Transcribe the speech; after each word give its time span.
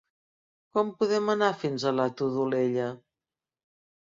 Com 0.77 0.89
podem 1.03 1.29
anar 1.33 1.49
fins 1.65 1.85
a 1.85 1.93
la 1.99 2.07
Todolella? 2.23 2.89